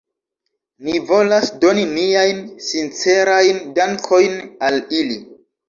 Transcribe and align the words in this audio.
Ni 0.87 0.95
volas 1.09 1.51
doni 1.65 1.83
niajn 1.91 2.41
sincerajn 2.69 3.63
dankojn 3.79 4.43
al 4.71 4.85
ili. 5.05 5.23